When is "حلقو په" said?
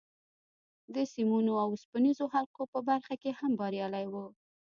2.33-2.79